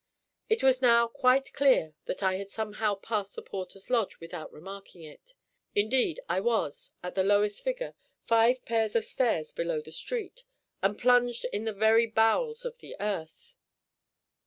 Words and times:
It 0.49 0.63
was 0.63 0.81
now 0.81 1.07
quite 1.07 1.53
clear 1.53 1.93
that 2.05 2.23
I 2.23 2.37
had 2.37 2.49
somehow 2.49 2.95
passed 2.95 3.35
the 3.35 3.43
porter's 3.43 3.91
lodge 3.91 4.19
without 4.19 4.51
remarking 4.51 5.03
it; 5.03 5.35
indeed, 5.75 6.19
I 6.27 6.39
was, 6.39 6.93
at 7.03 7.13
the 7.13 7.23
lowest 7.23 7.61
figure, 7.61 7.93
five 8.25 8.65
pairs 8.65 8.95
of 8.95 9.05
stairs 9.05 9.51
below 9.53 9.79
the 9.79 9.91
street, 9.91 10.43
and 10.81 10.97
plunged 10.97 11.45
in 11.53 11.65
the 11.65 11.71
very 11.71 12.07
bowels 12.07 12.65
of 12.65 12.79
the 12.79 12.95
earth. 12.99 13.53